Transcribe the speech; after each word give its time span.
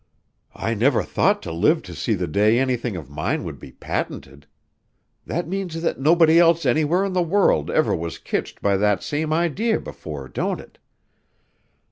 "I 0.55 0.73
never 0.73 1.03
thought 1.03 1.43
to 1.43 1.51
live 1.51 1.83
to 1.83 1.93
see 1.93 2.15
the 2.15 2.25
day 2.25 2.57
anything 2.57 2.95
of 2.95 3.07
mine 3.07 3.43
would 3.43 3.59
be 3.59 3.73
patented. 3.73 4.47
That 5.27 5.47
means 5.47 5.79
that 5.83 5.99
nobody 5.99 6.39
else 6.39 6.65
anywhere 6.65 7.05
in 7.05 7.13
the 7.13 7.21
world 7.21 7.69
ever 7.69 7.95
was 7.95 8.17
kitched 8.17 8.63
by 8.63 8.77
that 8.77 9.03
same 9.03 9.31
idee 9.31 9.77
before, 9.77 10.27
don't 10.27 10.59
it? 10.59 10.79